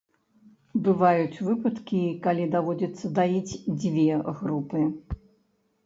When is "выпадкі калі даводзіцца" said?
1.49-3.05